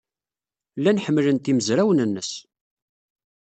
[0.79, 2.31] Llan ḥemmlen-t yimezrawen-nnes.